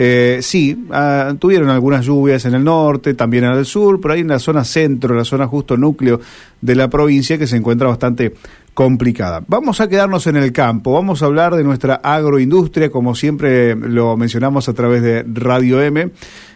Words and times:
Eh, 0.00 0.38
sí, 0.42 0.86
ah, 0.92 1.34
tuvieron 1.40 1.70
algunas 1.70 2.06
lluvias 2.06 2.44
en 2.44 2.54
el 2.54 2.62
norte, 2.62 3.14
también 3.14 3.42
en 3.42 3.54
el 3.54 3.64
sur, 3.64 4.00
pero 4.00 4.14
hay 4.14 4.20
en 4.20 4.28
la 4.28 4.38
zona 4.38 4.62
centro, 4.62 5.12
la 5.12 5.24
zona 5.24 5.48
justo 5.48 5.76
núcleo 5.76 6.20
de 6.60 6.76
la 6.76 6.88
provincia 6.88 7.36
que 7.36 7.48
se 7.48 7.56
encuentra 7.56 7.88
bastante 7.88 8.32
complicada. 8.74 9.42
Vamos 9.48 9.80
a 9.80 9.88
quedarnos 9.88 10.28
en 10.28 10.36
el 10.36 10.52
campo, 10.52 10.92
vamos 10.92 11.20
a 11.20 11.26
hablar 11.26 11.56
de 11.56 11.64
nuestra 11.64 11.96
agroindustria, 11.96 12.90
como 12.90 13.16
siempre 13.16 13.74
lo 13.74 14.16
mencionamos 14.16 14.68
a 14.68 14.72
través 14.72 15.02
de 15.02 15.24
Radio 15.26 15.82
M, 15.82 16.12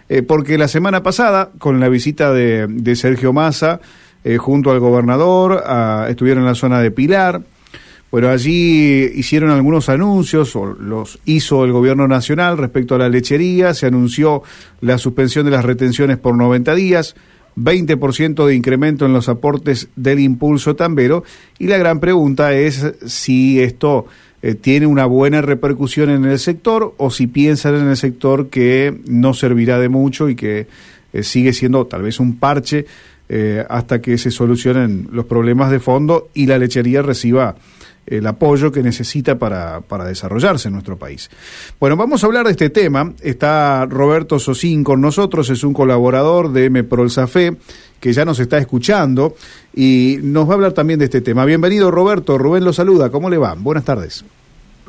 eh, 0.08 0.22
porque 0.22 0.56
la 0.56 0.68
semana 0.68 1.02
pasada, 1.02 1.50
con 1.58 1.80
la 1.80 1.88
visita 1.88 2.32
de, 2.32 2.94
Sergio 2.94 3.32
Massa, 3.32 3.80
eh, 4.22 4.36
junto 4.36 4.70
al 4.70 4.78
gobernador, 4.78 5.64
estuvieron 6.08 6.44
en 6.44 6.48
la 6.48 6.54
zona 6.54 6.80
de 6.80 6.92
Pilar, 6.92 7.42
bueno, 8.12 8.28
allí 8.28 9.10
hicieron 9.14 9.50
algunos 9.50 9.88
anuncios, 9.88 10.54
o 10.54 10.66
los 10.66 11.18
hizo 11.24 11.64
el 11.64 11.72
gobierno 11.72 12.06
nacional 12.06 12.58
respecto 12.58 12.94
a 12.94 12.98
la 12.98 13.08
lechería, 13.08 13.72
se 13.72 13.86
anunció 13.86 14.42
la 14.82 14.98
suspensión 14.98 15.46
de 15.46 15.50
las 15.50 15.64
retenciones 15.64 16.18
por 16.18 16.36
90 16.36 16.74
días, 16.74 17.16
20% 17.56 18.44
de 18.44 18.54
incremento 18.54 19.06
en 19.06 19.14
los 19.14 19.30
aportes 19.30 19.88
del 19.96 20.20
impulso 20.20 20.76
tambero, 20.76 21.24
y 21.58 21.68
la 21.68 21.78
gran 21.78 22.00
pregunta 22.00 22.52
es 22.52 22.84
si 23.06 23.62
esto 23.62 24.04
eh, 24.42 24.56
tiene 24.56 24.86
una 24.86 25.06
buena 25.06 25.40
repercusión 25.40 26.10
en 26.10 26.26
el 26.26 26.38
sector 26.38 26.94
o 26.98 27.10
si 27.10 27.28
piensan 27.28 27.76
en 27.76 27.88
el 27.88 27.96
sector 27.96 28.50
que 28.50 28.94
no 29.06 29.32
servirá 29.32 29.78
de 29.78 29.88
mucho 29.88 30.28
y 30.28 30.34
que 30.34 30.66
eh, 31.14 31.22
sigue 31.22 31.54
siendo 31.54 31.86
tal 31.86 32.02
vez 32.02 32.20
un 32.20 32.36
parche 32.36 32.84
eh, 33.30 33.64
hasta 33.70 34.02
que 34.02 34.18
se 34.18 34.30
solucionen 34.30 35.08
los 35.12 35.24
problemas 35.24 35.70
de 35.70 35.80
fondo 35.80 36.28
y 36.34 36.44
la 36.44 36.58
lechería 36.58 37.00
reciba 37.00 37.56
el 38.06 38.26
apoyo 38.26 38.72
que 38.72 38.82
necesita 38.82 39.38
para, 39.38 39.80
para, 39.80 40.04
desarrollarse 40.04 40.68
en 40.68 40.74
nuestro 40.74 40.96
país. 40.96 41.30
Bueno, 41.78 41.96
vamos 41.96 42.22
a 42.22 42.26
hablar 42.26 42.46
de 42.46 42.52
este 42.52 42.70
tema. 42.70 43.12
Está 43.20 43.86
Roberto 43.86 44.38
Sosín 44.38 44.82
con 44.84 45.00
nosotros, 45.00 45.50
es 45.50 45.64
un 45.64 45.72
colaborador 45.72 46.52
de 46.52 46.68
MPROLSAFE 46.70 47.56
que 48.00 48.12
ya 48.12 48.24
nos 48.24 48.40
está 48.40 48.58
escuchando 48.58 49.36
y 49.74 50.18
nos 50.22 50.48
va 50.48 50.52
a 50.52 50.54
hablar 50.54 50.72
también 50.72 50.98
de 50.98 51.04
este 51.04 51.20
tema. 51.20 51.44
Bienvenido 51.44 51.90
Roberto, 51.90 52.36
Rubén 52.36 52.64
lo 52.64 52.72
saluda, 52.72 53.10
¿cómo 53.10 53.30
le 53.30 53.38
va? 53.38 53.54
Buenas 53.54 53.84
tardes. 53.84 54.24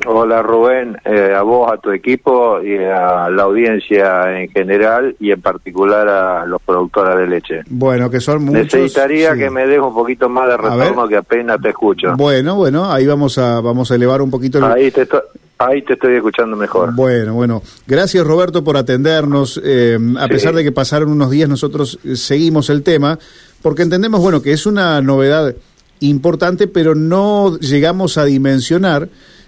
Hola 0.06 0.42
Rubén, 0.42 0.98
eh, 1.06 1.34
a 1.36 1.44
vos, 1.44 1.72
a 1.72 1.78
tu 1.78 1.92
equipo 1.92 2.62
y 2.62 2.78
a 2.78 3.30
la 3.30 3.44
audiencia 3.44 4.40
en 4.40 4.50
general 4.50 5.16
y 5.20 5.32
en 5.32 5.40
particular 5.40 6.08
a 6.08 6.46
los 6.46 6.62
productores 6.62 7.18
de 7.18 7.28
leche. 7.28 7.62
Bueno, 7.70 8.10
que 8.10 8.20
son 8.20 8.44
muchos. 8.44 8.74
Necesitaría 8.74 9.36
que 9.36 9.50
me 9.50 9.68
deje 9.68 9.80
un 9.80 9.94
poquito 9.94 10.28
más 10.30 10.48
de 10.48 10.58
retorno 10.58 11.08
que 11.08 11.18
apenas 11.18 11.62
te 11.62 11.70
escucho. 11.70 12.16
Bueno, 12.18 12.56
bueno, 12.56 12.92
ahí 12.92 13.06
vamos 13.06 13.38
a 13.38 13.62
vamos 13.62 13.92
a 13.92 13.96
elevar 13.96 14.22
un 14.22 14.32
poquito. 14.32 14.58
El... 14.58 14.64
Ahí 14.66 14.92
te 14.92 15.04
estoy, 15.04 15.22
ahí 15.60 15.84
te 15.84 15.94
estoy 15.94 16.16
escuchando 16.16 16.58
mejor. 16.58 16.94
Bueno, 16.96 17.36
bueno, 17.36 17.62
gracias 17.86 18.26
Roberto 18.26 18.64
por 18.64 18.78
atendernos. 18.78 19.62
Eh, 19.64 20.00
a 20.20 20.28
pesar 20.28 20.56
de 20.56 20.64
que 20.64 20.72
pasaron 20.72 21.12
unos 21.12 21.30
días, 21.30 21.48
nosotros 21.48 22.00
eh, 22.04 22.16
seguimos 22.16 22.72
el 22.72 22.82
tema 22.82 23.20
porque 23.62 23.84
entendemos, 23.84 24.20
bueno, 24.22 24.42
que 24.42 24.54
es 24.54 24.66
una 24.66 25.02
novedad 25.02 25.56
importante, 26.00 26.68
pero 26.68 26.96
no 26.96 27.58
llegamos 27.60 28.18
a 28.18 28.26
dimensionar 28.26 29.08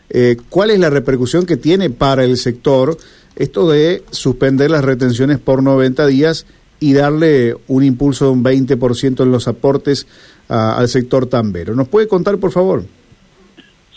eh, 0.09 0.37
¿Cuál 0.49 0.71
es 0.71 0.79
la 0.79 0.89
repercusión 0.89 1.45
que 1.45 1.57
tiene 1.57 1.89
para 1.89 2.23
el 2.23 2.37
sector 2.37 2.97
esto 3.35 3.69
de 3.69 4.03
suspender 4.11 4.71
las 4.71 4.85
retenciones 4.85 5.39
por 5.39 5.61
90 5.61 6.07
días 6.07 6.45
y 6.79 6.93
darle 6.93 7.55
un 7.67 7.83
impulso 7.83 8.25
de 8.25 8.31
un 8.31 8.43
20% 8.43 9.23
en 9.23 9.31
los 9.31 9.47
aportes 9.47 10.07
al 10.47 10.87
sector 10.87 11.25
tambero? 11.25 11.73
¿Nos 11.75 11.87
puede 11.87 12.07
contar, 12.07 12.37
por 12.37 12.51
favor? 12.51 12.83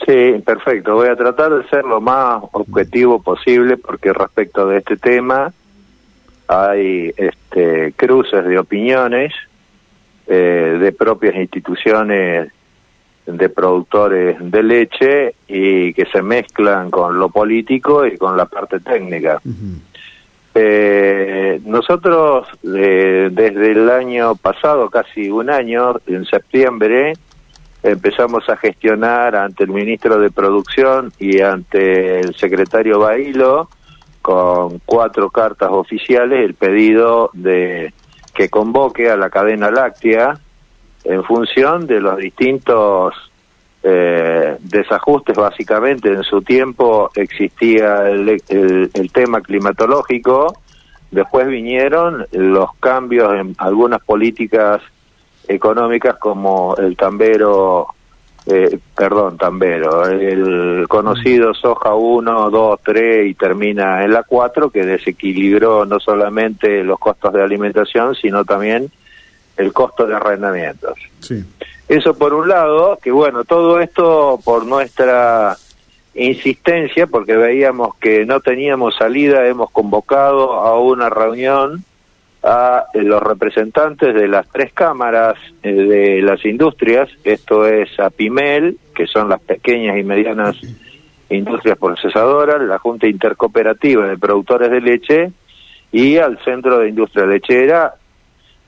Sí, 0.06 0.42
perfecto. 0.45 0.95
Voy 0.95 1.09
a 1.09 1.17
tratar 1.17 1.53
de 1.53 1.69
ser 1.69 1.84
lo 1.84 2.00
más 2.00 2.43
objetivo 2.53 3.20
posible 3.20 3.77
porque 3.77 4.12
respecto 4.12 4.67
de 4.67 4.78
este 4.78 4.97
tema 4.97 5.53
hay 6.47 7.12
este, 7.17 7.93
cruces 7.95 8.45
de 8.47 8.59
opiniones 8.59 9.34
eh, 10.27 10.78
de 10.81 10.93
propias 10.93 11.37
instituciones 11.37 12.50
de 13.37 13.49
productores 13.50 14.37
de 14.41 14.62
leche 14.62 15.34
y 15.47 15.93
que 15.93 16.06
se 16.06 16.22
mezclan 16.22 16.91
con 16.91 17.19
lo 17.19 17.28
político 17.28 18.06
y 18.06 18.16
con 18.16 18.37
la 18.37 18.47
parte 18.47 18.81
técnica. 18.81 19.41
eh, 20.55 21.61
nosotros 21.65 22.49
eh, 22.65 23.28
desde 23.31 23.72
el 23.72 23.91
año 23.91 24.34
pasado, 24.34 24.89
casi 24.89 25.31
un 25.31 25.50
año, 25.50 25.97
en 26.06 26.25
septiembre, 26.25 27.12
empezamos 27.83 28.49
a 28.49 28.56
gestionar 28.56 29.37
ante 29.37 29.65
el 29.65 29.71
ministro 29.71 30.19
de 30.19 30.31
Producción 30.31 31.12
y 31.19 31.41
ante 31.41 32.21
el 32.21 32.34
secretario 32.34 32.99
Bailo 32.99 33.69
con 34.22 34.81
cuatro 34.84 35.31
cartas 35.31 35.69
oficiales 35.71 36.45
el 36.45 36.55
pedido 36.55 37.31
de 37.34 37.93
que 38.34 38.49
convoque 38.49 39.10
a 39.10 39.16
la 39.16 39.31
cadena 39.31 39.71
láctea 39.71 40.39
en 41.09 41.25
función 41.25 41.87
de 41.87 42.01
los 42.01 42.19
distintos 42.19 43.15
eh, 43.83 44.57
desajustes 44.61 45.37
básicamente. 45.37 46.09
En 46.09 46.23
su 46.23 46.43
tiempo 46.43 47.11
existía 47.15 48.09
el, 48.11 48.43
el, 48.49 49.13
tema 49.13 49.41
climatológico. 49.41 50.55
Después 51.11 51.47
vinieron 51.47 52.27
los 52.33 52.75
cambios 52.75 53.33
en 53.35 53.55
algunas 53.57 54.03
políticas 54.03 54.83
económicas 55.49 56.17
como 56.19 56.77
el 56.77 56.95
tambero 56.95 57.87
eh, 58.45 58.79
perdón 58.95 59.39
tambero 59.39 60.07
el 60.07 60.87
conocido 60.89 61.55
soja 61.55 61.95
1 61.95 62.51
2 62.51 62.81
3 62.85 63.27
y 63.31 63.35
termina 63.35 64.05
en 64.05 64.13
la 64.13 64.25
4 64.25 64.69
que 64.71 64.85
desequilibró 64.85 65.87
no 65.87 66.01
solamente 66.01 66.85
los 66.85 66.99
costos 66.99 67.33
de 67.33 67.43
alimentación 67.43 68.15
sino 68.15 68.45
también 68.45 68.91
el 69.59 69.73
costo 69.73 70.07
de 70.07 70.15
arrendamientos. 70.15 70.95
Sí. 71.21 71.45
Eso 71.89 72.17
por 72.17 72.35
un 72.35 72.49
lado, 72.49 72.99
que 73.03 73.11
bueno, 73.11 73.45
todo 73.45 73.81
esto 73.81 74.39
por 74.45 74.65
nuestra 74.67 75.57
insistencia, 76.15 77.07
porque 77.07 77.37
veíamos 77.37 77.97
que 77.97 78.27
no 78.27 78.41
teníamos 78.41 78.97
salida, 78.97 79.47
hemos 79.47 79.71
convocado 79.71 80.53
a 80.53 80.79
una 80.81 81.09
reunión 81.09 81.85
a 82.43 82.87
los 82.95 83.23
representantes 83.23 84.15
de 84.15 84.29
las 84.29 84.49
tres 84.49 84.73
cámaras 84.73 85.37
eh, 85.63 85.73
de 85.73 86.23
las 86.23 86.45
industrias, 86.45 87.09
esto 87.25 87.67
es 87.67 87.99
a 87.99 88.11
PIMEL, 88.11 88.79
que 88.95 89.07
son 89.07 89.29
las 89.29 89.41
pequeñas 89.41 89.99
y 89.99 90.05
medianas 90.05 90.57
industrias 91.31 91.79
procesadoras, 91.79 92.61
la 92.63 92.79
Junta 92.79 93.07
Intercooperativa 93.07 94.07
de 94.07 94.19
Productores 94.19 94.71
de 94.71 94.81
Leche 94.81 95.33
y 95.91 96.17
al 96.19 96.39
Centro 96.45 96.79
de 96.79 96.89
Industria 96.89 97.27
Lechera, 97.27 97.95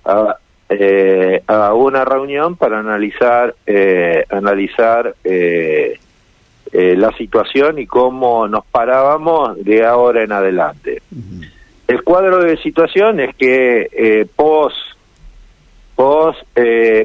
a 0.05 0.37
eh, 0.73 1.43
a 1.49 1.75
una 1.75 2.05
reunión 2.05 2.55
para 2.55 2.79
analizar 2.79 3.57
eh, 3.67 4.25
analizar 4.31 5.17
eh, 5.25 5.99
la 6.73 7.11
situación 7.17 7.81
y 7.81 7.89
cómo 7.89 8.47
nos 8.47 8.65
parábamos 8.67 9.65
de 9.65 9.85
ahora 9.85 10.23
en 10.23 10.31
adelante. 10.31 11.03
El 11.89 12.05
cuadro 12.05 12.45
de 12.45 12.57
situación 12.59 13.19
es 13.19 13.35
que 13.35 14.29
pos 14.37 14.73
pos 15.97 16.37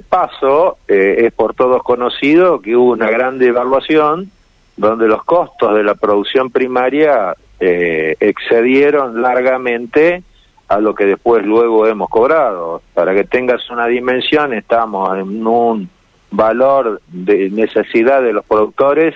paso 0.07 0.77
es 0.87 1.33
por 1.33 1.55
todos 1.55 1.81
conocido 1.81 2.61
que 2.61 2.75
hubo 2.75 2.91
una 2.91 3.09
gran 3.09 3.39
devaluación 3.39 4.29
donde 4.77 5.07
los 5.07 5.23
costos 5.23 5.73
de 5.73 5.83
la 5.83 5.95
producción 5.95 6.51
primaria 6.51 7.35
excedieron 7.59 9.23
largamente 9.23 10.21
a 10.67 10.79
lo 10.79 10.95
que 10.95 11.05
después 11.05 11.45
luego 11.45 11.87
hemos 11.87 12.09
cobrado. 12.09 12.81
Para 12.93 13.13
que 13.13 13.23
tengas 13.23 13.69
una 13.69 13.87
dimensión, 13.87 14.53
estamos 14.53 15.17
en 15.17 15.45
un 15.45 15.89
valor 16.31 17.01
de 17.07 17.49
necesidad 17.49 18.21
de 18.21 18.33
los 18.33 18.45
productores 18.45 19.15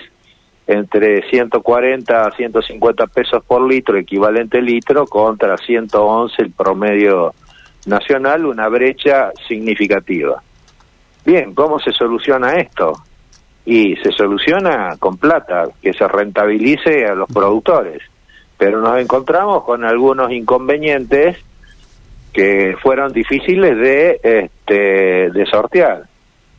entre 0.68 1.28
140 1.30 2.28
a 2.28 2.32
150 2.32 3.08
pesos 3.08 3.44
por 3.44 3.68
litro, 3.68 3.98
equivalente 3.98 4.62
litro, 4.62 5.08
contra 5.08 5.58
111 5.58 6.44
el 6.44 6.52
promedio 6.52 7.34
nacional, 7.88 8.46
una 8.46 8.68
brecha 8.68 9.32
significativa. 9.48 10.42
Bien, 11.26 11.56
¿cómo 11.56 11.80
se 11.80 11.92
soluciona 11.92 12.54
esto? 12.54 12.94
Y 13.66 13.96
se 13.98 14.12
soluciona 14.12 14.96
con 15.00 15.18
plata, 15.18 15.66
que 15.82 15.94
se 15.94 16.08
rentabilice 16.08 17.06
a 17.08 17.16
los 17.16 17.28
productores 17.28 18.04
pero 18.60 18.82
nos 18.82 19.00
encontramos 19.00 19.64
con 19.64 19.86
algunos 19.86 20.32
inconvenientes 20.32 21.38
que 22.34 22.76
fueron 22.82 23.14
difíciles 23.14 23.78
de, 23.78 24.20
este, 24.22 25.32
de 25.32 25.46
sortear. 25.46 26.04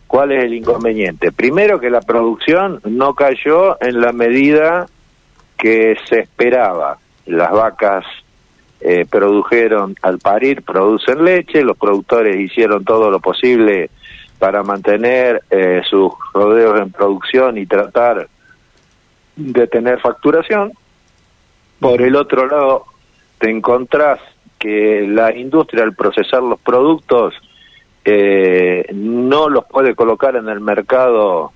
¿Cuál 0.06 0.32
es 0.32 0.44
el 0.44 0.55
inconveniente? 0.55 1.31
Primero 1.31 1.79
que 1.79 1.91
la 1.91 2.00
producción 2.00 2.81
no 2.85 3.14
cayó 3.14 3.81
en 3.82 4.00
la 4.00 4.12
medida 4.12 4.87
que 5.58 5.97
se 6.08 6.20
esperaba. 6.20 6.97
Las 7.26 7.52
vacas 7.52 8.06
eh, 8.81 9.05
produjeron, 9.08 9.94
al 10.00 10.19
parir, 10.19 10.62
producen 10.62 11.23
leche, 11.23 11.62
los 11.62 11.76
productores 11.76 12.41
hicieron 12.41 12.82
todo 12.82 13.11
lo 13.11 13.20
posible 13.20 13.91
para 14.38 14.62
mantener 14.62 15.43
eh, 15.50 15.82
sus 15.88 16.12
rodeos 16.32 16.81
en 16.81 16.91
producción 16.91 17.58
y 17.58 17.67
tratar 17.67 18.26
de 19.37 19.67
tener 19.67 20.00
facturación, 20.00 20.73
por 21.81 22.03
el 22.03 22.15
otro 22.15 22.47
lado, 22.47 22.85
te 23.38 23.50
encontrás 23.50 24.21
que 24.59 25.06
la 25.09 25.35
industria 25.35 25.82
al 25.82 25.94
procesar 25.94 26.43
los 26.43 26.61
productos 26.61 27.35
eh, 28.05 28.87
no 28.93 29.49
los 29.49 29.65
puede 29.65 29.94
colocar 29.94 30.37
en 30.37 30.49
el 30.49 30.61
mercado 30.61 31.53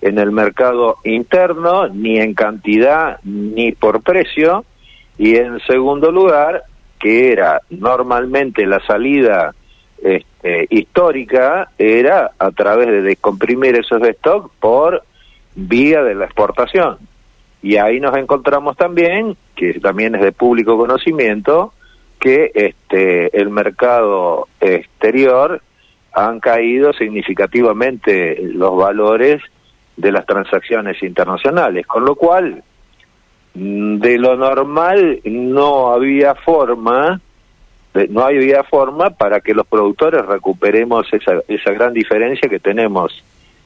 en 0.00 0.18
el 0.18 0.32
mercado 0.32 0.98
interno 1.04 1.88
ni 1.88 2.18
en 2.18 2.34
cantidad 2.34 3.18
ni 3.24 3.72
por 3.72 4.02
precio. 4.02 4.64
Y 5.16 5.36
en 5.36 5.60
segundo 5.60 6.12
lugar 6.12 6.64
que 7.00 7.32
era 7.32 7.60
normalmente 7.70 8.66
la 8.66 8.80
salida 8.80 9.54
este, 10.02 10.66
histórica 10.70 11.70
era 11.78 12.32
a 12.38 12.50
través 12.50 12.88
de 12.88 13.02
descomprimir 13.02 13.76
esos 13.76 14.02
stock 14.02 14.52
por 14.60 15.02
vía 15.54 16.02
de 16.02 16.14
la 16.14 16.26
exportación 16.26 16.98
y 17.64 17.78
ahí 17.78 17.98
nos 17.98 18.14
encontramos 18.14 18.76
también 18.76 19.38
que 19.56 19.80
también 19.80 20.14
es 20.14 20.20
de 20.20 20.32
público 20.32 20.76
conocimiento 20.76 21.72
que 22.20 22.52
este 22.54 23.34
el 23.40 23.48
mercado 23.48 24.48
exterior 24.60 25.62
han 26.12 26.40
caído 26.40 26.92
significativamente 26.92 28.38
los 28.42 28.76
valores 28.76 29.40
de 29.96 30.12
las 30.12 30.26
transacciones 30.26 31.02
internacionales, 31.02 31.86
con 31.86 32.04
lo 32.04 32.16
cual 32.16 32.62
mm, 33.54 33.96
de 33.96 34.18
lo 34.18 34.36
normal 34.36 35.20
no 35.24 35.88
había 35.90 36.34
forma 36.34 37.18
no 38.10 38.20
había 38.24 38.62
forma 38.64 39.08
para 39.08 39.40
que 39.40 39.54
los 39.54 39.66
productores 39.66 40.26
recuperemos 40.26 41.06
esa, 41.14 41.40
esa 41.48 41.72
gran 41.72 41.94
diferencia 41.94 42.46
que 42.46 42.60
tenemos 42.60 43.24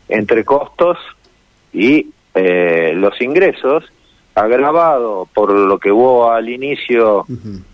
entre 0.09 0.45
costos 0.45 0.99
y 1.73 2.13
eh, 2.41 2.93
los 2.95 3.21
ingresos 3.21 3.85
agravado 4.33 5.29
por 5.35 5.53
lo 5.53 5.79
que 5.79 5.91
vos 5.91 6.31
al 6.31 6.49
inicio 6.49 7.25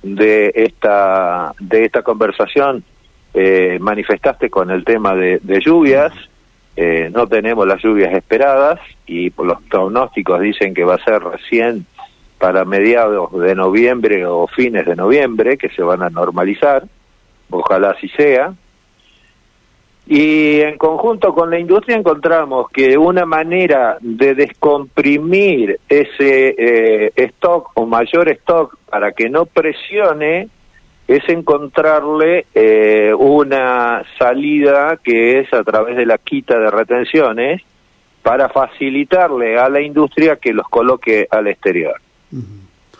de 0.03 0.51
esta 0.55 1.53
de 1.61 1.85
esta 1.85 2.01
conversación 2.03 2.83
eh, 3.35 3.79
manifestaste 3.81 4.49
con 4.49 4.71
el 4.71 4.83
tema 4.85 5.15
de, 5.15 5.41
lluvias. 5.63 6.13
Eh, 6.77 7.11
no 7.13 7.27
tenemos 7.27 7.67
las 7.67 7.83
lluvias 7.83 8.15
esperadas 8.15 8.81
y 9.07 9.29
por 9.31 9.47
los 9.47 9.61
pronósticos 9.65 10.41
dicen 10.41 10.73
que 10.73 10.85
va 10.85 10.95
a 10.95 11.05
ser 11.05 11.23
recién 11.23 11.85
para 12.39 12.65
mediados 12.65 13.31
de 13.39 13.55
noviembre 13.55 14.25
o 14.25 14.47
fines 14.47 14.87
de 14.87 14.97
noviembre 14.97 15.59
que 15.59 15.69
se 15.69 15.83
van 15.83 16.03
a 16.03 16.09
normalizar. 16.09 16.85
Ojalá 17.51 17.91
así 17.91 18.09
sea. 18.09 18.55
Y 20.07 20.61
en 20.61 20.77
conjunto 20.77 21.35
con 21.35 21.51
la 21.51 21.59
industria 21.59 21.97
encontramos 21.97 22.71
que 22.71 22.99
una 22.99 23.25
manera 23.25 23.97
de 24.01 24.35
descomprimir 24.35 25.81
ese 25.89 26.55
eh, 26.59 27.13
stock 27.17 27.71
o 27.75 27.87
mayor 27.87 28.29
stock 28.29 28.77
para 28.91 29.13
que 29.13 29.31
no 29.31 29.47
presione 29.47 30.49
es 31.09 31.27
encontrarle 31.29 32.47
eh, 32.55 33.13
una 33.17 34.05
salida 34.19 34.99
que 35.03 35.41
es 35.41 35.53
a 35.55 35.63
través 35.65 35.97
de 35.97 36.07
la 36.07 36.19
quita 36.19 36.59
de 36.59 36.71
retenciones 36.71 37.63
para 38.23 38.49
facilitarle 38.49 39.59
a 39.59 39.69
la 39.69 39.81
industria 39.81 40.37
que 40.37 40.53
los 40.53 40.67
coloque 40.69 41.27
al 41.31 41.47
exterior. 41.47 42.01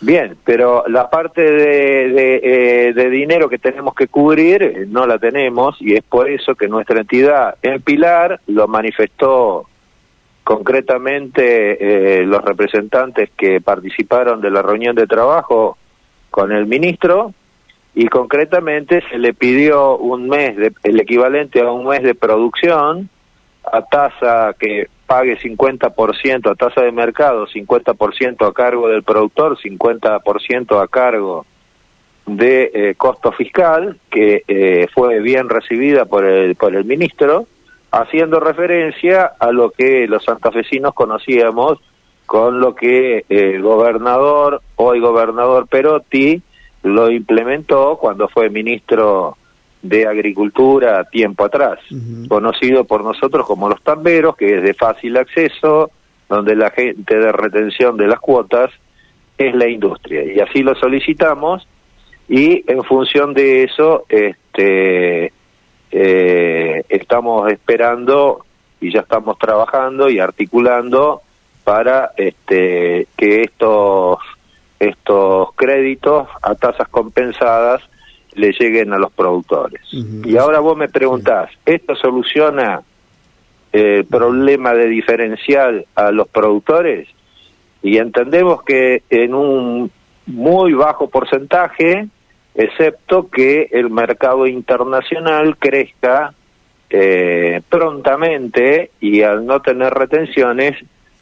Bien, 0.05 0.37
pero 0.45 0.85
la 0.87 1.09
parte 1.09 1.41
de, 1.41 2.41
eh, 2.43 2.93
de, 2.93 3.09
dinero 3.09 3.49
que 3.49 3.59
tenemos 3.59 3.95
que 3.95 4.07
cubrir 4.07 4.63
eh, 4.63 4.85
no 4.87 5.07
la 5.07 5.19
tenemos 5.19 5.81
y 5.81 5.95
es 5.95 6.03
por 6.03 6.29
eso 6.29 6.55
que 6.55 6.69
nuestra 6.69 7.01
entidad 7.01 7.57
en 7.63 7.81
Pilar 7.81 8.39
lo 8.49 8.69
manifestó 8.69 9.67
concretamente 10.43 12.23
los 12.27 12.45
representantes 12.45 13.31
que 13.35 13.63
participaron 13.63 14.43
de 14.43 14.51
la 14.51 14.61
reunión 14.61 14.95
de 14.95 15.07
trabajo 15.07 15.79
con 16.31 16.53
el 16.53 16.67
ministro 16.67 17.33
y 17.95 18.09
concretamente 18.09 19.03
se 19.09 19.17
le 19.17 19.33
pidió 19.33 19.97
un 19.97 20.29
mes, 20.29 20.55
de, 20.55 20.75
el 20.83 21.01
equivalente 21.01 21.63
a 21.63 21.73
un 21.73 21.87
mes 21.87 22.03
de 22.03 22.15
producción 22.15 23.09
a 23.73 23.81
tasa 23.81 24.55
que 24.59 24.89
pague 25.07 25.39
50% 25.39 26.51
a 26.51 26.55
tasa 26.55 26.83
de 26.83 26.93
mercado, 26.93 27.47
50% 27.47 28.49
a 28.49 28.53
cargo 28.53 28.89
del 28.89 29.03
productor, 29.03 29.59
50% 29.59 30.83
a 30.83 30.89
cargo 30.89 31.47
de 32.27 32.71
eh, 32.73 32.95
costo 32.97 33.33
fiscal, 33.33 33.99
que 34.11 34.45
eh, 34.49 34.87
fue 34.95 35.21
bien 35.21 35.49
recibida 35.49 36.07
por 36.07 36.25
el, 36.25 36.57
por 36.57 36.75
el 36.75 36.85
ministro, 36.85 37.47
haciendo 37.91 38.41
referencia 38.41 39.33
a 39.39 39.53
lo 39.53 39.71
que 39.71 40.09
los 40.09 40.25
santafesinos 40.25 40.95
conocíamos 40.95 41.79
con 42.27 42.59
lo 42.59 42.75
que 42.75 43.25
el 43.29 43.63
gobernador, 43.63 44.63
hoy 44.77 45.01
gobernador 45.01 45.67
Perotti, 45.69 46.43
lo 46.83 47.11
implementó 47.11 47.99
cuando 48.01 48.29
fue 48.29 48.51
ministro 48.51 49.37
de 49.85 50.07
Agricultura 50.07 51.05
tiempo 51.05 51.45
atrás, 51.45 51.79
conocido 52.27 52.85
por 52.85 53.05
nosotros 53.05 53.47
como 53.47 53.69
los 53.69 53.83
tamberos, 53.83 54.35
que 54.35 54.57
es 54.57 54.63
de 54.63 54.73
fácil 54.73 55.17
acceso, 55.19 55.91
donde 56.29 56.57
la 56.57 56.71
gente 56.71 57.17
de 57.17 57.31
retención 57.31 57.97
de 57.99 58.09
las 58.09 58.19
cuotas 58.19 58.71
es 59.37 59.55
la 59.55 59.69
industria. 59.69 60.25
Y 60.25 60.41
así 60.41 60.63
lo 60.63 60.75
solicitamos 60.75 61.69
y 62.29 62.65
en 62.67 62.83
función 62.83 63.35
de 63.35 63.65
eso 63.65 64.07
este, 64.09 65.33
eh, 65.91 66.85
estamos 66.89 67.53
esperando 67.53 68.47
y 68.81 68.91
ya 68.91 69.01
estamos 69.01 69.39
trabajando 69.39 70.09
y 70.09 70.19
articulando 70.19 71.21
para 71.63 72.13
este, 72.17 73.07
que 73.19 73.43
estos 73.43 74.19
estos 74.81 75.53
créditos 75.55 76.29
a 76.43 76.55
tasas 76.55 76.89
compensadas 76.89 77.83
le 78.35 78.53
lleguen 78.53 78.93
a 78.93 78.99
los 78.99 79.13
productores. 79.13 79.81
Y 79.93 80.37
ahora 80.37 80.61
vos 80.61 80.77
me 80.77 80.89
preguntás, 80.89 81.51
¿esto 81.65 81.95
soluciona 81.95 82.83
el 83.73 84.05
problema 84.05 84.73
de 84.75 84.87
diferencial 84.87 85.87
a 85.95 86.11
los 86.11 86.29
productores? 86.29 87.09
Y 87.83 87.99
entendemos 87.99 88.63
que 88.63 89.03
en 89.11 89.35
un 89.35 89.91
muy 90.27 90.73
bajo 90.73 91.09
porcentaje, 91.09 92.09
excepto 92.55 93.29
que 93.29 93.69
el 93.73 93.91
mercado 93.91 94.47
internacional 94.47 95.57
crezca 95.59 96.33
eh, 96.91 97.61
prontamente 97.69 98.91
y 99.01 99.23
al 99.23 99.45
no 99.45 99.61
tener 99.61 99.93
retenciones 99.93 100.77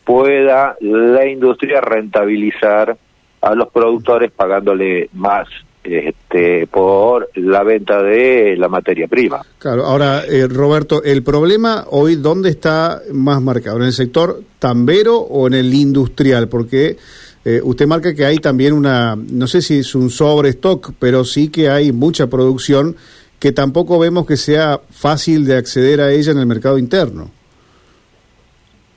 pueda 0.05 0.77
la 0.81 1.27
industria 1.27 1.81
rentabilizar 1.81 2.97
a 3.41 3.55
los 3.55 3.69
productores 3.71 4.31
pagándole 4.31 5.09
más 5.13 5.49
este, 5.85 6.67
por 6.67 7.31
la 7.35 7.63
venta 7.63 8.03
de 8.03 8.57
la 8.57 8.69
materia 8.69 9.09
prima. 9.09 9.43
Claro, 9.59 9.85
ahora, 9.85 10.25
eh, 10.25 10.47
Roberto, 10.49 11.03
¿el 11.03 11.23
problema 11.23 11.87
hoy 11.91 12.17
dónde 12.17 12.51
está 12.51 13.03
más 13.13 13.43
marcado? 13.43 13.79
¿En 13.79 13.85
el 13.85 13.93
sector 13.93 14.43
tambero 14.59 15.19
o 15.19 15.47
en 15.47 15.55
el 15.55 15.75
industrial? 15.75 16.49
Porque 16.49 16.97
eh, 17.45 17.61
usted 17.63 17.87
marca 17.87 18.15
que 18.15 18.25
hay 18.25 18.39
también 18.39 18.73
una, 18.73 19.17
no 19.17 19.47
sé 19.47 19.63
si 19.63 19.79
es 19.79 19.95
un 19.95 20.11
sobrestock, 20.11 20.93
pero 20.99 21.25
sí 21.25 21.49
que 21.49 21.69
hay 21.69 21.91
mucha 21.93 22.29
producción 22.29 22.97
que 23.39 23.51
tampoco 23.51 23.99
vemos 23.99 24.25
que 24.25 24.37
sea 24.37 24.81
fácil 24.91 25.45
de 25.45 25.57
acceder 25.57 26.01
a 26.01 26.13
ella 26.13 26.31
en 26.31 26.39
el 26.39 26.47
mercado 26.47 26.79
interno. 26.79 27.31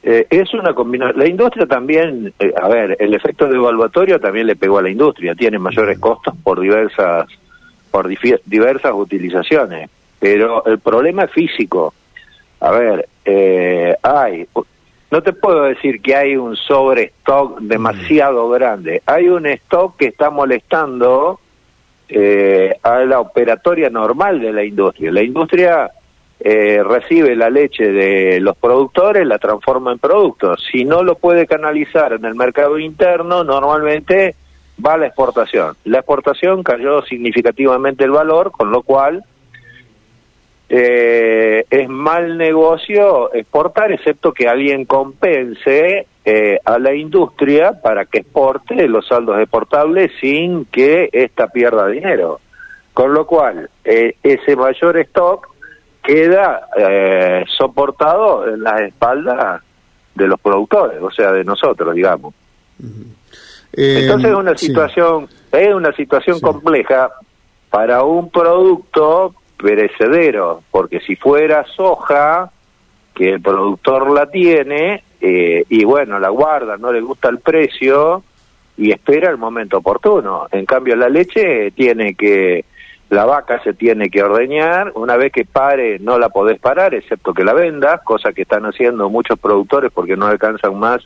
Eh, 0.07 0.27
es 0.29 0.53
una 0.53 0.75
combinación. 0.75 1.17
La 1.17 1.27
industria 1.27 1.65
también, 1.65 2.31
eh, 2.38 2.53
a 2.62 2.67
ver, 2.67 2.95
el 3.00 3.15
efecto 3.15 3.47
devaluatorio 3.47 4.19
también 4.19 4.45
le 4.45 4.55
pegó 4.55 4.77
a 4.77 4.83
la 4.83 4.91
industria. 4.91 5.33
Tiene 5.33 5.57
mayores 5.57 5.97
costos 5.97 6.35
por 6.43 6.59
diversas, 6.59 7.27
por 7.89 8.07
diversas 8.07 8.93
utilizaciones. 8.93 9.89
Pero 10.19 10.63
el 10.65 10.77
problema 10.77 11.24
es 11.24 11.31
físico. 11.31 11.95
A 12.59 12.69
ver, 12.69 13.07
eh, 13.25 13.95
hay, 14.03 14.47
no 15.09 15.24
te 15.24 15.33
puedo 15.33 15.63
decir 15.63 16.00
que 16.00 16.15
hay 16.15 16.38
un 16.38 16.55
sobrestock 16.55 17.59
demasiado 17.62 18.47
grande. 18.50 19.01
Hay 19.07 19.27
un 19.27 19.47
stock 19.47 19.97
que 19.97 20.05
está 20.05 20.29
molestando 20.29 21.39
a 22.83 23.00
la 23.00 23.19
operatoria 23.19 23.89
normal 23.89 24.39
de 24.39 24.53
la 24.53 24.63
industria. 24.63 25.12
La 25.12 25.24
industria 25.24 25.89
eh, 26.39 26.84
recibe 26.84 27.36
la 27.36 27.50
leche 27.50 27.92
de 27.92 28.39
los 28.42 28.58
productores, 28.58 29.25
la 29.25 29.39
transforma 29.39 29.94
en 29.94 30.00
productos. 30.00 30.63
Si 30.72 30.84
no 30.84 31.01
lo 31.01 31.15
puede 31.15 31.48
canalizar 31.48 32.13
en 32.13 32.25
el 32.25 32.36
mercado 32.36 32.77
interno, 32.77 33.44
normalmente 33.44 34.36
va 34.86 34.94
a 34.94 34.98
la 34.98 35.08
exportación. 35.08 35.75
La 35.86 36.00
exportación 36.00 36.62
cayó 36.62 37.01
significativamente 37.04 38.04
el 38.04 38.12
valor, 38.12 38.51
con 38.51 38.70
lo 38.70 38.82
cual 38.82 39.24
eh, 40.68 41.63
es 41.70 41.88
mal 41.88 42.38
negocio 42.38 43.34
exportar, 43.34 43.94
excepto 43.94 44.34
que 44.34 44.50
alguien 44.50 44.84
compense 44.84 46.06
eh, 46.25 46.60
a 46.65 46.80
la 46.80 46.94
industria 46.94 47.80
para 47.82 48.06
que 48.06 48.20
exporte 48.20 48.88
los 48.89 49.08
saldos 49.08 49.39
exportables 49.39 50.12
sin 50.20 50.65
que 50.65 51.10
ésta 51.13 51.48
pierda 51.48 51.88
dinero. 51.88 52.42
Con 52.94 53.13
lo 53.13 53.25
cual, 53.25 53.70
ese 53.84 54.56
mayor 54.56 54.98
stock 55.00 55.54
queda 56.05 56.67
eh, 56.77 57.45
soportado 57.47 58.47
en 58.47 58.63
las 58.63 58.81
espaldas 58.81 59.62
de 60.13 60.27
los 60.27 60.39
productores, 60.39 61.01
o 61.01 61.12
sea, 61.12 61.31
de 61.31 61.43
nosotros, 61.43 61.93
digamos. 61.93 62.33
Entonces 63.74 64.29
es 64.29 64.35
una 64.35 64.57
situación, 64.57 65.27
es 65.51 65.74
una 65.74 65.91
situación 65.93 66.39
compleja 66.39 67.12
para 67.69 68.03
un 68.03 68.29
producto 68.29 69.35
perecedero, 69.57 70.62
porque 70.71 71.00
si 71.01 71.15
fuera 71.15 71.65
soja, 71.75 72.51
que 73.13 73.31
el 73.31 73.41
productor 73.41 74.12
la 74.12 74.29
tiene, 74.29 75.03
eh, 75.21 75.65
y 75.69 75.83
bueno, 75.83 76.19
la 76.19 76.29
guarda, 76.29 76.77
no 76.77 76.91
le 76.91 77.01
gusta 77.01 77.29
el 77.29 77.39
precio, 77.39 78.24
y 78.77 78.91
espera 78.91 79.29
el 79.29 79.38
momento 79.38 79.77
oportuno. 79.77 80.47
En 80.51 80.65
cambio, 80.65 80.95
la 80.95 81.09
leche 81.09 81.71
tiene 81.71 82.15
que, 82.15 82.65
la 83.15 83.25
vaca 83.25 83.62
se 83.63 83.74
tiene 83.74 84.10
que 84.10 84.22
ordeñar, 84.22 84.91
una 84.95 85.17
vez 85.17 85.31
que 85.31 85.45
pare 85.45 86.00
no 86.00 86.19
la 86.19 86.29
podés 86.29 86.60
parar, 86.60 86.93
excepto 86.93 87.34
que 87.34 87.43
la 87.43 87.53
vendas, 87.53 88.01
cosa 88.03 88.34
que 88.34 88.43
están 88.43 88.65
haciendo 88.65 89.10
muchos 89.10 89.39
productores 89.39 89.91
porque 89.91 90.15
no 90.15 90.27
alcanzan 90.27 90.77
más 90.77 91.01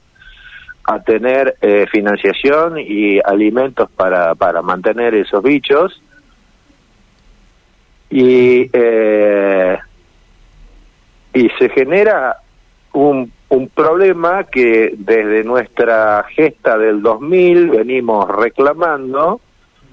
a 0.83 1.01
tener 1.01 1.55
eh, 1.61 1.85
financiación 1.91 2.79
y 2.79 3.19
alimentos 3.19 3.89
para, 3.91 4.35
para 4.35 4.61
mantener 4.61 5.13
esos 5.13 5.43
bichos. 5.43 6.01
Y, 8.09 8.69
eh, 8.73 9.77
y 11.33 11.49
se 11.59 11.69
genera 11.69 12.37
un 12.91 13.31
un 13.49 13.67
problema 13.69 14.43
que 14.43 14.93
desde 14.95 15.43
nuestra 15.43 16.23
gesta 16.35 16.77
del 16.77 17.01
2000 17.01 17.71
venimos 17.71 18.29
reclamando, 18.29 19.41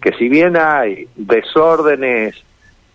que 0.06 0.12
si 0.12 0.28
bien 0.28 0.56
hay 0.56 1.08
desórdenes 1.16 2.40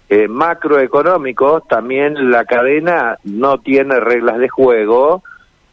eh, 0.08 0.30
macroeconómicos, 0.30 1.68
también 1.68 2.32
la 2.32 2.46
cadena 2.46 3.18
no 3.26 3.60
tiene 3.60 4.00
reglas 4.00 4.38
de 4.38 4.48
juego 4.48 5.22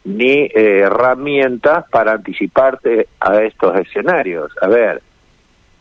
ni 0.03 0.33
eh, 0.33 0.79
herramientas 0.81 1.85
para 1.89 2.11
anticiparte 2.11 3.07
a 3.21 3.41
estos 3.41 3.73
escenarios. 3.79 4.51
A 4.61 4.67
ver, 4.67 5.01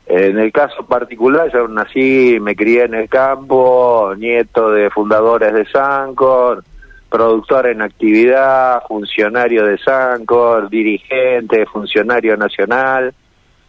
en 0.07 0.39
el 0.39 0.53
caso 0.53 0.87
particular, 0.87 1.51
yo 1.53 1.67
nací, 1.67 2.39
me 2.41 2.55
crié 2.55 2.85
en 2.85 2.95
el 2.95 3.09
campo, 3.09 4.15
nieto 4.17 4.71
de 4.71 4.91
fundadores 4.91 5.53
de 5.53 5.67
Sancor, 5.67 6.63
productor 7.11 7.67
en 7.67 7.83
actividad, 7.83 8.81
funcionario 8.87 9.65
de 9.65 9.77
Sancor, 9.79 10.71
dirigente, 10.71 11.67
funcionario 11.67 12.37
nacional. 12.37 13.13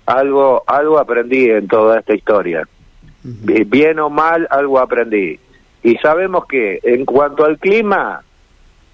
Algo, 0.10 0.64
algo 0.66 0.98
aprendí 0.98 1.50
en 1.50 1.68
toda 1.68 2.00
esta 2.00 2.16
historia. 2.16 2.68
Bien 3.24 4.00
o 4.00 4.10
mal, 4.10 4.48
algo 4.50 4.80
aprendí. 4.80 5.40
Y 5.84 5.96
sabemos 5.98 6.46
que 6.48 6.80
en 6.84 7.06
cuanto 7.06 7.46
al 7.46 7.60
clima, 7.60 8.24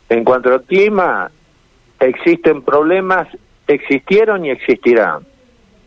en 0.10 0.24
cuanto 0.24 0.51
al 0.51 0.63
clima, 0.63 1.31
existen 2.00 2.63
problemas, 2.63 3.27
existieron 3.67 4.45
y 4.45 4.50
existirán. 4.50 5.25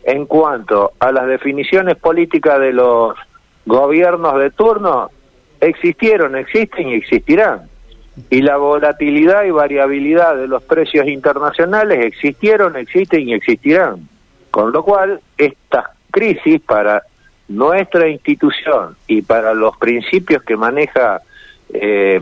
En 0.03 0.25
cuanto 0.25 0.93
a 0.99 1.11
las 1.11 1.27
definiciones 1.27 1.95
políticas 1.97 2.59
de 2.59 2.73
los 2.73 3.15
gobiernos 3.65 4.39
de 4.39 4.49
turno, 4.49 5.11
existieron, 5.61 6.35
existen 6.35 6.89
y 6.89 6.95
existirán 6.95 7.69
y 8.29 8.41
la 8.41 8.57
volatilidad 8.57 9.43
y 9.45 9.51
variabilidad 9.51 10.35
de 10.35 10.47
los 10.47 10.63
precios 10.63 11.07
internacionales 11.07 12.05
existieron, 12.05 12.75
existen 12.75 13.29
y 13.29 13.33
existirán. 13.33 14.09
Con 14.51 14.71
lo 14.71 14.83
cual, 14.83 15.21
esta 15.37 15.91
crisis 16.11 16.61
para 16.61 17.03
nuestra 17.47 18.07
institución 18.07 18.95
y 19.07 19.21
para 19.21 19.53
los 19.53 19.77
principios 19.77 20.43
que 20.43 20.55
maneja 20.55 21.21
eh, 21.73 22.19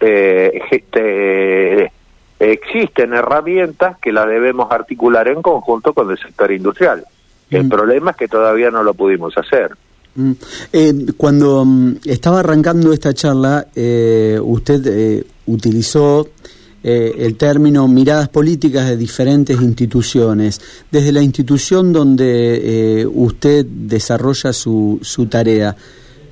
eh, 0.00 0.60
este, 0.70 1.92
existen 2.38 3.14
herramientas 3.14 3.98
que 3.98 4.12
las 4.12 4.26
debemos 4.26 4.70
articular 4.70 5.28
en 5.28 5.42
conjunto 5.42 5.92
con 5.92 6.10
el 6.10 6.18
sector 6.18 6.52
industrial. 6.52 7.04
El 7.50 7.64
mm. 7.64 7.68
problema 7.68 8.10
es 8.12 8.16
que 8.16 8.28
todavía 8.28 8.70
no 8.70 8.82
lo 8.82 8.94
pudimos 8.94 9.36
hacer. 9.36 9.72
Mm. 10.14 10.32
Eh, 10.72 10.94
cuando 11.16 11.64
mm, 11.64 11.96
estaba 12.04 12.40
arrancando 12.40 12.92
esta 12.92 13.12
charla, 13.14 13.66
eh, 13.74 14.38
usted 14.42 14.86
eh, 14.86 15.24
utilizó 15.46 16.28
el 16.84 17.36
término 17.38 17.88
miradas 17.88 18.28
políticas 18.28 18.86
de 18.86 18.96
diferentes 18.96 19.60
instituciones. 19.60 20.60
Desde 20.90 21.12
la 21.12 21.22
institución 21.22 21.92
donde 21.92 23.08
usted 23.10 23.64
desarrolla 23.64 24.52
su, 24.52 24.98
su 25.02 25.26
tarea, 25.26 25.74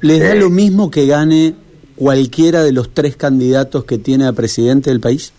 ¿les 0.03 0.21
da 0.21 0.35
lo 0.35 0.51
mismo 0.51 0.91
que 0.91 1.07
gane 1.07 1.55
cualquiera 1.97 2.63
de 2.63 2.73
los 2.73 2.93
tres 2.93 3.17
candidatos 3.17 3.85
que 3.85 3.97
tiene 3.97 4.27
a 4.27 4.33
presidente 4.33 4.91
del 4.91 5.01
país? 5.01 5.33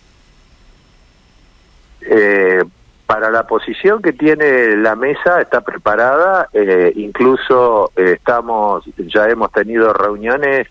para 3.14 3.30
la 3.30 3.46
posición 3.46 4.02
que 4.02 4.14
tiene 4.14 4.76
la 4.78 4.96
mesa 4.96 5.40
está 5.40 5.62
preparada, 5.62 6.50
eh, 6.52 6.92
incluso 6.96 7.92
eh, 7.96 8.14
estamos, 8.18 8.84
ya 8.98 9.30
hemos 9.30 9.52
tenido 9.52 9.94
reuniones 9.94 10.68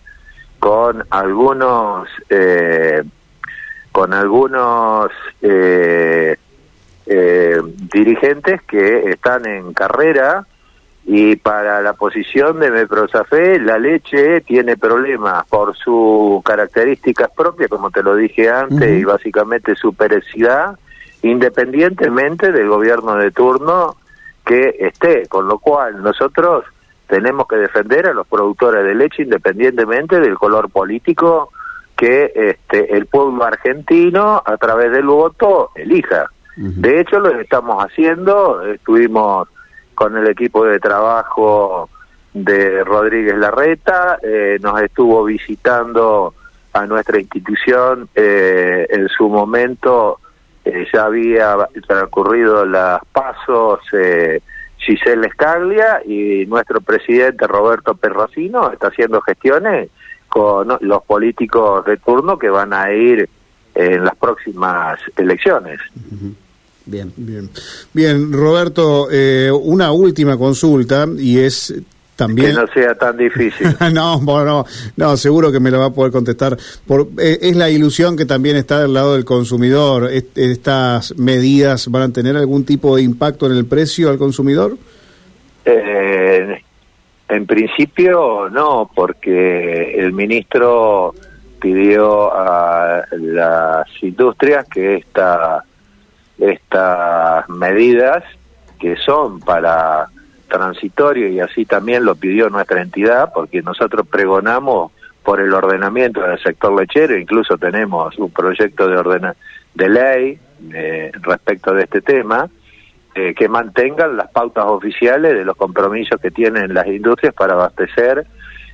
con 0.59 1.05
algunos, 1.09 2.09
eh, 2.29 3.01
con 4.03 4.13
algunos 4.13 5.11
dirigentes 7.93 8.61
que 8.63 9.09
están 9.09 9.45
en 9.45 9.73
carrera 9.73 10.45
y 11.05 11.37
para 11.37 11.81
la 11.81 11.93
posición 11.93 12.59
de 12.59 12.69
Meprosafe 12.69 13.59
la 13.59 13.77
leche 13.77 14.41
tiene 14.41 14.75
problemas 14.75 15.47
por 15.47 15.77
sus 15.77 16.43
características 16.43 17.29
propias, 17.31 17.69
como 17.69 17.91
te 17.91 18.03
lo 18.03 18.17
dije 18.17 18.49
antes, 18.49 18.99
y 18.99 19.05
básicamente 19.05 19.73
su 19.75 19.93
perecidad 19.93 20.77
independientemente 21.21 22.51
del 22.51 22.67
gobierno 22.67 23.15
de 23.15 23.31
turno 23.31 23.95
que 24.45 24.75
esté, 24.79 25.27
con 25.29 25.47
lo 25.47 25.59
cual 25.59 26.03
nosotros 26.03 26.65
tenemos 27.07 27.47
que 27.47 27.55
defender 27.55 28.07
a 28.07 28.13
los 28.13 28.27
productores 28.27 28.83
de 28.83 28.95
leche 28.95 29.23
independientemente 29.23 30.19
del 30.19 30.37
color 30.37 30.69
político 30.69 31.51
que 31.95 32.31
este, 32.35 32.95
el 32.95 33.05
pueblo 33.05 33.43
argentino 33.43 34.41
a 34.45 34.57
través 34.57 34.91
del 34.91 35.05
voto 35.05 35.71
elija. 35.75 36.29
De 36.55 36.99
hecho 36.99 37.19
lo 37.19 37.39
estamos 37.39 37.83
haciendo, 37.83 38.61
estuvimos 38.63 39.47
con 39.95 40.15
el 40.17 40.27
equipo 40.27 40.65
de 40.65 40.79
trabajo 40.79 41.89
de 42.31 42.83
Rodríguez 42.83 43.35
Larreta, 43.37 44.19
eh, 44.21 44.59
nos 44.61 44.79
estuvo 44.81 45.23
visitando 45.23 46.35
a 46.73 46.85
nuestra 46.85 47.19
institución 47.19 48.09
eh, 48.15 48.87
en 48.89 49.07
su 49.09 49.29
momento 49.29 50.19
eh, 50.65 50.87
ya 50.93 51.05
había 51.05 51.57
transcurrido 51.87 52.65
las 52.65 53.01
pasos 53.11 53.81
eh, 53.91 54.41
Giselle 54.77 55.27
Escaglia 55.27 56.01
y 56.05 56.45
nuestro 56.45 56.79
presidente 56.81 57.47
Roberto 57.47 57.95
Perracino 57.95 58.71
está 58.71 58.87
haciendo 58.87 59.21
gestiones 59.21 59.89
con 60.33 60.67
los 60.81 61.03
políticos 61.03 61.85
de 61.85 61.97
turno 61.97 62.39
que 62.39 62.49
van 62.49 62.73
a 62.73 62.91
ir 62.91 63.29
en 63.75 64.03
las 64.03 64.15
próximas 64.15 64.99
elecciones. 65.15 65.79
Bien, 66.87 67.13
bien. 67.15 67.51
Bien, 67.93 68.33
Roberto, 68.33 69.09
eh, 69.11 69.51
una 69.51 69.91
última 69.91 70.35
consulta 70.35 71.05
y 71.19 71.37
es 71.37 71.71
también... 72.15 72.47
Que 72.47 72.53
no 72.53 72.65
sea 72.73 72.95
tan 72.95 73.15
difícil. 73.15 73.67
no, 73.93 74.19
bueno, 74.21 74.65
no, 74.97 75.15
seguro 75.17 75.51
que 75.51 75.59
me 75.59 75.69
lo 75.69 75.77
va 75.77 75.85
a 75.85 75.93
poder 75.93 76.11
contestar. 76.11 76.57
Por, 76.87 77.09
eh, 77.19 77.37
es 77.39 77.55
la 77.55 77.69
ilusión 77.69 78.17
que 78.17 78.25
también 78.25 78.55
está 78.55 78.81
del 78.81 78.95
lado 78.95 79.13
del 79.13 79.25
consumidor. 79.25 80.09
¿Estas 80.33 81.15
medidas 81.15 81.89
van 81.89 82.09
a 82.09 82.11
tener 82.11 82.35
algún 82.37 82.65
tipo 82.65 82.95
de 82.95 83.03
impacto 83.03 83.45
en 83.45 83.51
el 83.51 83.65
precio 83.67 84.09
al 84.09 84.17
consumidor? 84.17 84.79
Eh, 85.63 86.59
en 87.29 87.45
principio 87.45 88.49
no, 88.49 88.89
porque 88.93 89.99
el 89.99 90.13
ministro 90.13 91.13
pidió 91.59 92.33
a 92.35 93.05
las 93.11 93.87
industrias 94.03 94.67
que 94.67 94.95
esta, 94.95 95.63
estas 96.37 97.49
medidas 97.49 98.23
que 98.79 98.97
son 98.97 99.39
para 99.39 100.07
transitorio 100.49 101.29
y 101.29 101.39
así 101.39 101.65
también 101.65 102.05
lo 102.05 102.15
pidió 102.15 102.49
nuestra 102.49 102.81
entidad 102.81 103.31
porque 103.33 103.61
nosotros 103.61 104.05
pregonamos 104.07 104.91
por 105.23 105.39
el 105.39 105.53
ordenamiento 105.53 106.21
del 106.21 106.37
sector 106.39 106.77
lechero, 106.79 107.17
incluso 107.17 107.57
tenemos 107.57 108.17
un 108.19 108.29
proyecto 108.29 108.87
de 108.87 108.97
ordena 108.97 109.35
de 109.73 109.89
ley 109.89 110.39
eh, 110.73 111.11
respecto 111.21 111.73
de 111.73 111.83
este 111.83 112.01
tema 112.01 112.49
eh, 113.15 113.33
que 113.35 113.47
mantengan 113.47 114.17
las 114.17 114.29
pautas 114.31 114.65
oficiales 114.65 115.33
de 115.33 115.45
los 115.45 115.55
compromisos 115.55 116.19
que 116.19 116.31
tienen 116.31 116.73
las 116.73 116.87
industrias 116.87 117.33
para 117.33 117.53
abastecer 117.53 118.25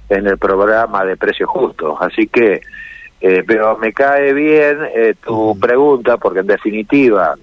en 0.10 0.28
el 0.28 0.38
programa 0.38 1.06
de 1.06 1.18
precios 1.18 1.50
justos. 1.50 1.98
Así 2.00 2.28
que, 2.28 2.62
eh, 3.22 3.44
pero 3.46 3.78
me 3.78 3.94
cae 3.94 4.34
bien 4.34 4.78
tu 5.24 5.58
pregunta 5.60 6.18
porque 6.18 6.40
en 6.40 6.48
definitiva 6.48 7.36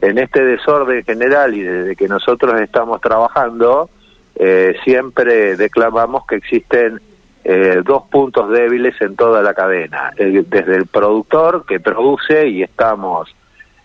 en 0.00 0.18
este 0.18 0.44
desorden 0.44 1.04
general 1.04 1.54
y 1.54 1.62
desde 1.62 1.96
que 1.96 2.08
nosotros 2.08 2.60
estamos 2.60 3.00
trabajando, 3.00 3.90
eh, 4.36 4.76
siempre 4.84 5.56
declamamos 5.56 6.24
que 6.26 6.36
existen 6.36 7.00
eh, 7.44 7.82
dos 7.84 8.04
puntos 8.08 8.50
débiles 8.50 9.00
en 9.00 9.16
toda 9.16 9.42
la 9.42 9.54
cadena. 9.54 10.12
desde 10.16 10.76
el 10.76 10.86
productor 10.86 11.64
que 11.66 11.80
produce 11.80 12.48
y 12.48 12.62
estamos 12.62 13.34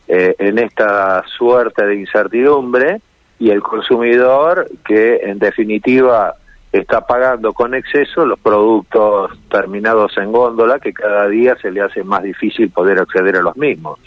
eh, 0.08 0.36
en 0.38 0.60
esta 0.60 1.24
suerte 1.38 1.86
de 1.86 1.96
incertidumbre 1.96 3.02
y 3.40 3.50
el 3.50 3.62
consumidor 3.62 4.70
que 4.86 5.18
en 5.24 5.40
definitiva 5.40 6.36
está 6.72 7.02
pagando 7.06 7.54
con 7.54 7.76
exceso 7.76 8.26
los 8.26 8.40
productos 8.40 9.32
terminados 9.50 10.18
en 10.18 10.32
góndola 10.32 10.80
que 10.80 10.92
cada 10.92 11.28
día 11.28 11.56
se 11.62 11.72
le 11.72 11.82
hace 11.82 12.04
más 12.04 12.24
difícil 12.24 12.72
poder 12.72 13.00
acceder 13.00 13.38
a 13.38 13.42
los 13.42 13.56
mismos. 13.56 14.00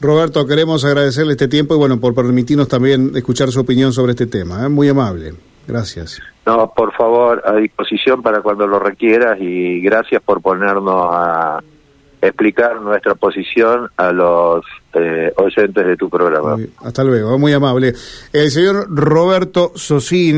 Roberto, 0.00 0.46
queremos 0.46 0.84
agradecerle 0.84 1.32
este 1.32 1.48
tiempo 1.48 1.74
y 1.74 1.78
bueno, 1.78 1.98
por 1.98 2.14
permitirnos 2.14 2.68
también 2.68 3.12
escuchar 3.14 3.48
su 3.48 3.60
opinión 3.60 3.92
sobre 3.92 4.12
este 4.12 4.26
tema. 4.26 4.66
¿eh? 4.66 4.68
Muy 4.68 4.88
amable. 4.88 5.32
Gracias. 5.66 6.20
No, 6.44 6.72
por 6.76 6.92
favor, 6.92 7.42
a 7.44 7.56
disposición 7.56 8.22
para 8.22 8.40
cuando 8.40 8.66
lo 8.66 8.78
requieras 8.78 9.38
y 9.40 9.80
gracias 9.80 10.22
por 10.22 10.40
ponernos 10.40 11.08
a 11.10 11.60
explicar 12.20 12.80
nuestra 12.80 13.14
posición 13.14 13.88
a 13.96 14.12
los 14.12 14.64
eh, 14.94 15.32
oyentes 15.36 15.86
de 15.86 15.96
tu 15.96 16.08
programa. 16.08 16.56
hasta 16.82 17.04
luego, 17.04 17.38
muy 17.38 17.52
amable. 17.52 17.94
El 18.32 18.50
señor 18.50 18.86
Roberto 18.88 19.72
Sosín. 19.74 20.34